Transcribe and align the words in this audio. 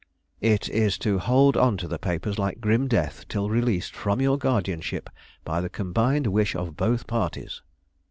"It 0.41 0.67
is 0.67 0.97
to 0.97 1.19
hold 1.19 1.55
on 1.55 1.77
to 1.77 1.87
the 1.87 1.99
papers 1.99 2.39
like 2.39 2.59
grim 2.59 2.87
death 2.87 3.27
till 3.27 3.51
released 3.51 3.95
from 3.95 4.19
your 4.19 4.35
guardianship 4.35 5.11
by 5.45 5.61
the 5.61 5.69
combined 5.69 6.25
wish 6.25 6.55
of 6.55 6.75
both 6.75 7.05
parties." 7.05 7.61